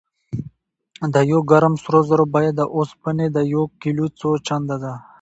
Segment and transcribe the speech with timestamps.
[1.13, 4.93] د یو ګرام سرو زرو بیه د اوسپنې د یو کیلو څو چنده ده.